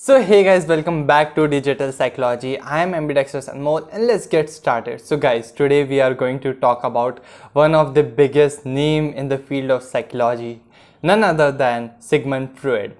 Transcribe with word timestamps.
So 0.00 0.22
hey 0.22 0.44
guys, 0.44 0.64
welcome 0.64 1.08
back 1.08 1.34
to 1.34 1.48
Digital 1.48 1.90
Psychology. 1.90 2.56
I 2.60 2.82
am 2.84 2.94
Ambidextrous 2.94 3.48
Anmol 3.48 3.88
and 3.92 4.06
let's 4.06 4.28
get 4.28 4.48
started. 4.48 5.00
So 5.00 5.16
guys, 5.16 5.50
today 5.50 5.82
we 5.82 6.00
are 6.00 6.14
going 6.14 6.38
to 6.38 6.54
talk 6.54 6.84
about 6.84 7.18
one 7.52 7.74
of 7.74 7.94
the 7.94 8.04
biggest 8.04 8.64
name 8.64 9.12
in 9.12 9.28
the 9.28 9.38
field 9.38 9.72
of 9.72 9.82
psychology, 9.82 10.62
none 11.02 11.24
other 11.24 11.50
than 11.50 11.90
Sigmund 11.98 12.56
Freud. 12.56 12.96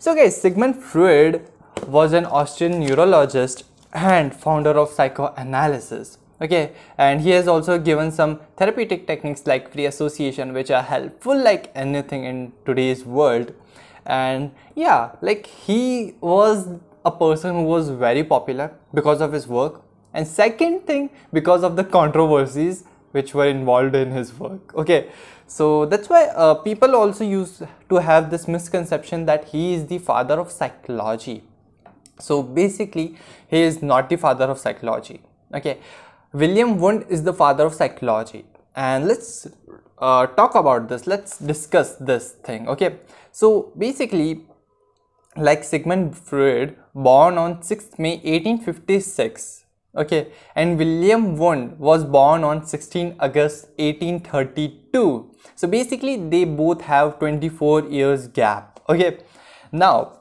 So 0.00 0.12
guys, 0.12 0.42
Sigmund 0.42 0.82
Freud 0.82 1.46
was 1.86 2.12
an 2.12 2.26
Austrian 2.26 2.80
neurologist 2.80 3.62
and 3.92 4.34
founder 4.34 4.70
of 4.70 4.88
psychoanalysis. 4.90 6.18
Okay, 6.42 6.72
and 6.98 7.20
he 7.20 7.30
has 7.30 7.46
also 7.46 7.78
given 7.78 8.10
some 8.10 8.40
therapeutic 8.56 9.06
techniques 9.06 9.46
like 9.46 9.72
free 9.72 9.86
association 9.86 10.52
which 10.52 10.72
are 10.72 10.82
helpful 10.82 11.40
like 11.40 11.70
anything 11.76 12.24
in 12.24 12.52
today's 12.66 13.04
world 13.04 13.54
and 14.06 14.50
yeah 14.74 15.12
like 15.20 15.46
he 15.46 16.14
was 16.20 16.68
a 17.04 17.10
person 17.10 17.54
who 17.54 17.62
was 17.62 17.90
very 17.90 18.22
popular 18.22 18.72
because 18.92 19.20
of 19.20 19.32
his 19.32 19.46
work. 19.46 19.82
And 20.12 20.26
second 20.26 20.86
thing 20.86 21.10
because 21.32 21.62
of 21.62 21.76
the 21.76 21.84
controversies 21.84 22.84
which 23.12 23.32
were 23.32 23.46
involved 23.46 23.94
in 23.94 24.10
his 24.10 24.32
work. 24.38 24.74
Okay 24.74 25.08
so 25.46 25.86
that's 25.86 26.08
why 26.08 26.26
uh, 26.26 26.54
people 26.54 26.94
also 26.94 27.24
used 27.24 27.62
to 27.88 27.96
have 27.96 28.30
this 28.30 28.46
misconception 28.46 29.26
that 29.26 29.46
he 29.46 29.74
is 29.74 29.86
the 29.86 29.98
father 29.98 30.38
of 30.38 30.50
psychology. 30.50 31.42
So 32.18 32.42
basically 32.42 33.16
he 33.48 33.62
is 33.62 33.82
not 33.82 34.08
the 34.08 34.16
father 34.16 34.44
of 34.44 34.58
psychology. 34.58 35.22
Okay 35.54 35.78
william 36.32 36.78
wundt 36.78 37.06
is 37.10 37.24
the 37.24 37.32
father 37.32 37.66
of 37.66 37.74
psychology 37.74 38.44
and 38.80 39.06
let's 39.06 39.46
uh, 39.98 40.26
talk 40.26 40.54
about 40.54 40.88
this. 40.88 41.06
Let's 41.06 41.38
discuss 41.38 41.96
this 41.96 42.32
thing 42.48 42.68
okay? 42.68 42.96
So 43.30 43.72
basically 43.76 44.46
like 45.36 45.64
sigmund 45.64 46.16
freud 46.16 46.76
born 46.94 47.38
on 47.38 47.56
6th 47.58 47.98
may 47.98 48.14
1856 48.16 49.64
okay? 49.96 50.32
And 50.56 50.78
william 50.78 51.36
wundt 51.36 51.78
was 51.78 52.04
born 52.04 52.42
on 52.42 52.64
16 52.66 53.16
august 53.20 53.68
1832 53.76 55.30
so 55.54 55.68
basically 55.68 56.16
they 56.34 56.44
both 56.44 56.80
have 56.80 57.18
24 57.18 57.84
years 57.98 58.26
gap 58.28 58.80
okay? 58.88 59.18
Now 59.70 60.18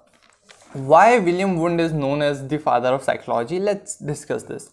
why 0.73 1.17
william 1.17 1.55
wundt 1.57 1.81
is 1.81 1.91
known 1.91 2.21
as 2.21 2.47
the 2.47 2.59
father 2.59 2.89
of 2.89 3.03
psychology? 3.03 3.59
Let's 3.59 3.97
discuss 3.97 4.43
this 4.43 4.69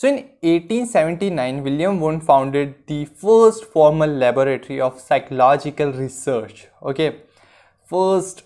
so 0.00 0.08
in 0.08 0.14
1879, 0.40 1.62
William 1.62 2.00
Wundt 2.00 2.22
founded 2.22 2.74
the 2.86 3.04
first 3.04 3.66
formal 3.66 4.08
laboratory 4.08 4.80
of 4.80 4.98
psychological 4.98 5.92
research. 5.92 6.68
Okay, 6.82 7.16
first 7.84 8.44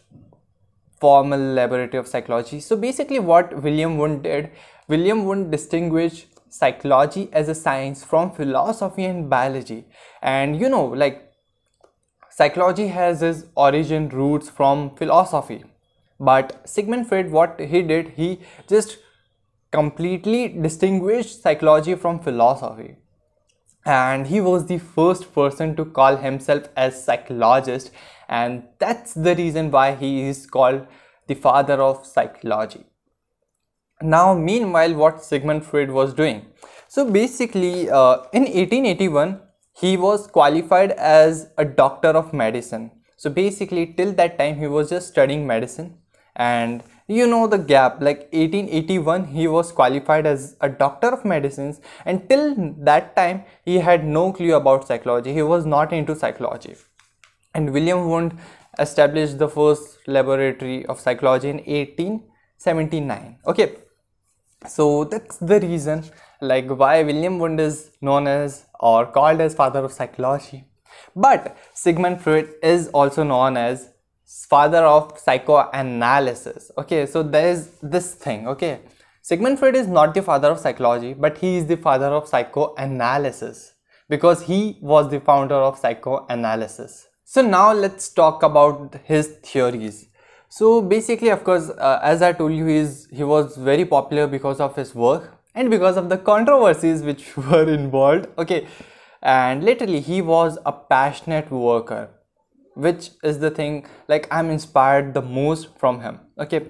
formal 1.00 1.38
laboratory 1.38 2.00
of 2.00 2.08
psychology. 2.08 2.58
So 2.58 2.74
basically 2.74 3.20
what 3.20 3.62
William 3.62 3.98
Wundt 3.98 4.24
did, 4.24 4.50
William 4.88 5.26
Wundt 5.26 5.52
distinguished 5.52 6.26
psychology 6.48 7.28
as 7.32 7.48
a 7.48 7.54
science 7.54 8.02
from 8.02 8.32
philosophy 8.32 9.04
and 9.04 9.30
biology. 9.30 9.84
And 10.22 10.58
you 10.58 10.68
know, 10.68 10.84
like 10.86 11.32
psychology 12.30 12.88
has 12.88 13.22
its 13.22 13.44
origin 13.54 14.08
roots 14.08 14.50
from 14.50 14.96
philosophy. 14.96 15.62
But 16.18 16.68
Sigmund 16.68 17.08
Freud, 17.08 17.30
what 17.30 17.60
he 17.60 17.82
did, 17.82 18.14
he 18.16 18.40
just 18.68 18.98
completely 19.74 20.42
distinguished 20.48 21.42
psychology 21.42 21.94
from 21.96 22.20
philosophy. 22.20 22.96
And 23.84 24.26
he 24.28 24.40
was 24.40 24.66
the 24.66 24.78
first 24.78 25.34
person 25.34 25.76
to 25.76 25.84
call 25.84 26.16
himself 26.16 26.68
as 26.76 27.04
psychologist. 27.04 27.90
And 28.28 28.62
that's 28.78 29.14
the 29.14 29.34
reason 29.34 29.70
why 29.70 29.94
he 29.94 30.22
is 30.22 30.46
called 30.46 30.86
the 31.26 31.34
father 31.34 31.80
of 31.82 32.06
psychology. 32.06 32.84
Now 34.00 34.34
meanwhile 34.34 34.94
what 34.94 35.24
sigmund 35.24 35.64
freud 35.64 35.90
was 35.90 36.14
doing. 36.14 36.46
So 36.88 37.10
basically 37.10 37.90
uh, 37.90 38.16
in 38.32 38.42
1881 38.42 39.40
he 39.80 39.96
was 39.96 40.26
qualified 40.26 40.92
as 40.92 41.48
a 41.58 41.64
doctor 41.64 42.10
of 42.10 42.32
medicine. 42.32 42.90
So 43.16 43.30
basically 43.30 43.86
till 43.86 44.12
that 44.12 44.38
time 44.38 44.58
he 44.58 44.66
was 44.66 44.90
just 44.90 45.08
studying 45.08 45.46
medicine. 45.46 45.96
And 46.36 46.82
you 47.06 47.26
know 47.26 47.46
the 47.46 47.58
gap 47.58 48.00
like 48.00 48.20
1881 48.32 49.26
he 49.26 49.46
was 49.46 49.70
qualified 49.72 50.26
as 50.26 50.56
a 50.60 50.68
doctor 50.68 51.08
of 51.08 51.24
medicines 51.24 51.80
and 52.06 52.28
till 52.28 52.74
that 52.78 53.14
time 53.14 53.42
he 53.64 53.78
had 53.78 54.04
no 54.04 54.32
clue 54.32 54.54
about 54.54 54.86
psychology. 54.86 55.32
He 55.34 55.42
was 55.42 55.66
not 55.66 55.92
into 55.92 56.16
psychology. 56.16 56.76
And 57.54 57.72
william 57.72 58.08
wundt 58.08 58.34
established 58.78 59.38
the 59.38 59.48
first 59.48 59.98
laboratory 60.08 60.84
of 60.86 60.98
psychology 60.98 61.48
in 61.48 61.58
1879 61.58 63.38
okay 63.46 63.76
so 64.66 65.04
that's 65.04 65.36
the 65.36 65.60
reason 65.60 66.02
like 66.40 66.68
why 66.68 67.02
william 67.02 67.38
wundt 67.38 67.60
is 67.60 67.90
known 68.00 68.26
as 68.26 68.66
or 68.80 69.06
called 69.06 69.40
as 69.40 69.54
father 69.54 69.82
of 69.84 69.92
psychology. 69.92 70.64
But 71.16 71.56
sigmund 71.72 72.20
freud 72.20 72.50
is 72.62 72.88
also 72.88 73.22
known 73.22 73.56
as 73.56 73.90
father 74.42 74.84
of 74.84 75.18
psychoanalysis. 75.18 76.70
Okay 76.76 77.06
so 77.06 77.22
there 77.22 77.48
is 77.48 77.70
this 77.82 78.14
thing 78.14 78.48
okay? 78.48 78.80
Sigmund 79.22 79.58
freud 79.58 79.76
is 79.76 79.86
not 79.86 80.12
the 80.14 80.22
father 80.22 80.48
of 80.48 80.58
psychology 80.58 81.14
but 81.14 81.38
he 81.38 81.56
is 81.56 81.66
the 81.66 81.76
father 81.76 82.06
of 82.06 82.26
psychoanalysis 82.28 83.74
because 84.08 84.42
he 84.42 84.78
was 84.80 85.10
the 85.10 85.20
founder 85.20 85.54
of 85.54 85.78
psychoanalysis. 85.78 87.06
So 87.24 87.42
now 87.42 87.72
let's 87.72 88.08
talk 88.08 88.42
about 88.42 88.96
his 89.04 89.28
theories. 89.42 90.08
So 90.48 90.82
basically 90.82 91.30
of 91.30 91.44
course 91.44 91.70
uh, 91.70 92.00
as 92.02 92.20
i 92.22 92.32
told 92.32 92.52
you 92.52 92.66
he's, 92.66 93.06
he 93.10 93.24
was 93.24 93.56
very 93.56 93.84
popular 93.84 94.26
because 94.26 94.60
of 94.60 94.76
his 94.76 94.94
work 94.94 95.32
and 95.54 95.70
because 95.70 95.96
of 95.96 96.08
the 96.08 96.18
controversies 96.18 97.02
which 97.02 97.36
were 97.36 97.72
involved 97.72 98.26
okay? 98.36 98.66
And 99.22 99.64
literally 99.64 100.00
he 100.00 100.20
was 100.20 100.58
a 100.66 100.72
passionate 100.72 101.50
worker 101.50 102.10
which 102.74 103.10
is 103.22 103.38
the 103.38 103.50
thing 103.50 103.86
like 104.08 104.26
i'm 104.30 104.50
inspired 104.50 105.14
the 105.14 105.22
most 105.22 105.68
from 105.78 106.00
him. 106.00 106.20
Okay. 106.38 106.66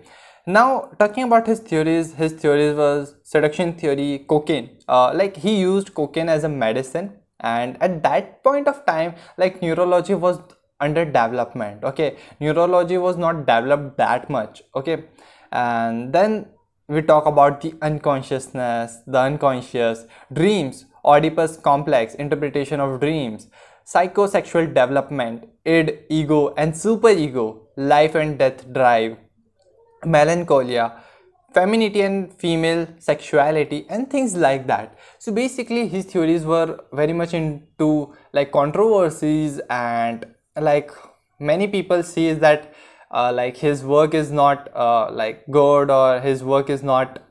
Now 0.47 0.91
talking 0.99 1.25
about 1.25 1.47
his 1.47 1.61
theories 1.61 2.15
his 2.15 2.33
theories 2.33 2.77
was 2.77 3.15
seduction 3.23 3.73
theory 3.75 4.25
cocaine. 4.29 4.79
Uh, 4.89 5.13
like 5.15 5.37
he 5.37 5.59
used 5.59 5.95
cocaine 5.95 6.29
as 6.29 6.45
a 6.45 6.49
medicine 6.49 7.13
and 7.41 7.83
at 7.83 8.03
that 8.03 8.43
point 8.45 8.69
of 8.69 8.85
time 8.87 9.15
like 9.39 9.63
neurology 9.63 10.15
was 10.15 10.39
under 10.81 11.05
development 11.05 11.83
okay? 11.85 12.17
Neurology 12.41 12.99
was 12.99 13.17
not 13.17 13.47
developed 13.47 13.97
that 13.97 14.29
much 14.29 14.63
okay? 14.77 15.05
And 15.51 16.13
then 16.13 16.47
we 16.89 17.01
talk 17.01 17.25
about 17.27 17.63
the 17.63 17.75
unconsciousness 17.81 18.99
the 19.07 19.19
unconscious 19.19 20.05
dreams 20.33 20.85
oedipus 21.05 21.57
complex 21.57 22.15
interpretation 22.15 22.81
of 22.81 23.01
dreams 23.01 23.49
psychosexual 23.87 24.67
development, 24.69 25.49
id, 25.65 26.01
ego, 26.09 26.55
and 26.57 26.73
superego, 26.73 27.61
life 27.77 28.15
and 28.15 28.39
death 28.39 28.73
drive, 28.73 29.17
melancholia, 30.05 30.93
femininity 31.53 32.01
and 32.03 32.33
female 32.35 32.87
sexuality, 32.99 33.87
and 33.89 34.11
things 34.11 34.37
like 34.37 34.67
that. 34.67 34.99
So 35.19 35.33
basically, 35.33 35.89
his 35.89 36.05
theories 36.07 36.45
were 36.45 36.81
very 36.93 37.13
much 37.13 37.35
into 37.35 38.15
like 38.33 38.53
controversies 38.53 39.61
and 39.71 40.27
like 40.57 40.91
many 41.39 41.69
people 41.69 42.03
see 42.03 42.33
that 42.33 42.75
uh, 43.11 43.33
like 43.33 43.57
his 43.57 43.85
work 43.85 44.15
is 44.15 44.31
not 44.31 44.71
uh, 44.75 45.11
like 45.13 45.45
good 45.51 45.91
or 45.91 46.21
his 46.21 46.43
work 46.43 46.71
is 46.71 46.83
not 46.83 47.23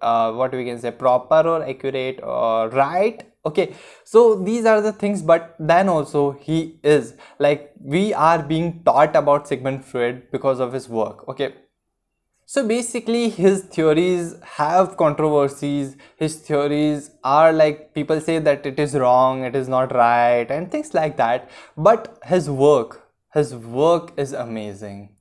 uh, 0.00 0.32
what 0.32 0.52
we 0.52 0.64
can 0.64 0.78
say 0.78 0.90
proper 0.90 1.48
or 1.48 1.62
accurate 1.62 2.20
or 2.22 2.68
right 2.70 3.27
okay 3.46 3.74
so 4.04 4.34
these 4.34 4.64
are 4.64 4.80
the 4.80 4.92
things 4.92 5.22
but 5.22 5.54
then 5.58 5.88
also 5.88 6.32
he 6.32 6.78
is. 6.82 7.14
Like 7.38 7.72
we 7.80 8.12
are 8.14 8.42
being 8.42 8.82
taught 8.84 9.14
about 9.16 9.48
sigmund 9.48 9.84
freud 9.84 10.30
because 10.32 10.60
of 10.60 10.72
his 10.72 10.88
work 10.88 11.28
okay? 11.28 11.54
So 12.46 12.66
basically 12.66 13.28
his 13.28 13.62
theories 13.64 14.34
have 14.42 14.96
controversies. 14.96 15.96
His 16.16 16.36
theories 16.36 17.10
are 17.22 17.52
like 17.52 17.94
people 17.94 18.20
say 18.20 18.38
that 18.38 18.64
it 18.64 18.78
is 18.80 18.94
wrong 18.94 19.44
it 19.44 19.54
is 19.54 19.68
not 19.68 19.94
right 19.94 20.50
and 20.50 20.70
things 20.70 20.94
like 20.94 21.16
that. 21.18 21.50
But 21.76 22.18
his 22.24 22.48
work 22.50 23.08
his 23.34 23.54
work 23.54 24.12
is 24.16 24.32
amazing 24.32 25.17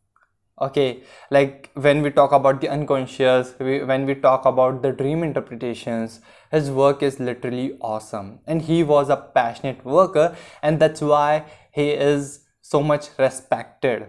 okay 0.59 1.03
like 1.29 1.69
when 1.75 2.01
we 2.01 2.09
talk 2.09 2.31
about 2.31 2.61
the 2.61 2.69
unconscious 2.69 3.53
we, 3.59 3.83
when 3.83 4.05
we 4.05 4.15
talk 4.15 4.45
about 4.45 4.81
the 4.81 4.91
dream 4.91 5.23
interpretations 5.23 6.19
his 6.51 6.69
work 6.71 7.03
is 7.03 7.19
literally 7.19 7.77
awesome. 7.81 8.39
And 8.47 8.61
he 8.61 8.83
was 8.83 9.09
a 9.09 9.17
passionate 9.17 9.83
worker 9.85 10.35
and 10.61 10.79
that's 10.79 11.01
why 11.01 11.45
he 11.71 11.89
is 11.89 12.45
so 12.61 12.81
much 12.81 13.09
respected. 13.17 14.07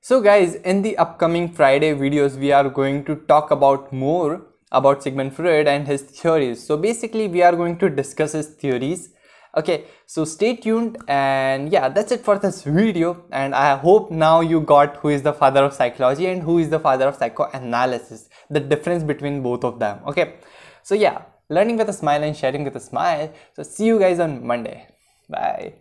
So 0.00 0.20
guys 0.20 0.56
in 0.56 0.82
the 0.82 0.96
upcoming 0.98 1.52
friday 1.52 1.94
videos 1.94 2.36
we 2.36 2.52
are 2.52 2.68
going 2.68 3.04
to 3.04 3.16
talk 3.32 3.50
about 3.50 3.92
more 3.92 4.46
about 4.72 5.02
sigmund 5.02 5.34
freud 5.36 5.68
and 5.68 5.86
his 5.86 6.02
theories. 6.02 6.64
So 6.66 6.76
basically 6.76 7.28
we 7.28 7.42
are 7.42 7.54
going 7.54 7.78
to 7.78 7.90
discuss 7.90 8.32
his 8.32 8.48
theories 8.48 9.10
okay 9.56 9.84
so 10.06 10.24
stay 10.24 10.56
tuned 10.56 10.96
and 11.08 11.70
yeah 11.72 11.88
that's 11.88 12.12
it 12.12 12.24
for 12.24 12.38
this 12.38 12.62
video. 12.62 13.24
And 13.30 13.54
i 13.54 13.76
hope 13.76 14.10
now 14.10 14.40
you 14.40 14.60
got 14.60 14.96
who 14.96 15.08
is 15.08 15.22
the 15.22 15.32
father 15.32 15.64
of 15.64 15.72
psychology 15.74 16.26
and 16.26 16.42
who 16.42 16.58
is 16.58 16.70
the 16.70 16.80
father 16.80 17.08
of 17.08 17.16
psychoanalysis 17.16 18.28
the 18.50 18.60
difference 18.60 19.02
between 19.02 19.42
both 19.42 19.64
of 19.64 19.78
them. 19.78 20.00
Okay 20.06 20.34
so 20.82 20.94
yeah 20.94 21.22
learning 21.48 21.76
with 21.76 21.88
a 21.88 21.92
smile 21.92 22.22
and 22.22 22.36
sharing 22.36 22.64
with 22.64 22.76
a 22.76 22.80
smile. 22.80 23.32
So 23.54 23.62
see 23.62 23.86
you 23.86 23.98
guys 23.98 24.18
on 24.18 24.46
monday. 24.46 24.88
Bye 25.28 25.74